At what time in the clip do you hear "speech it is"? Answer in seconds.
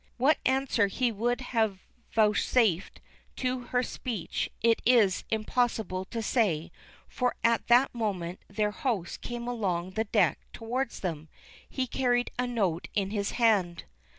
3.83-5.23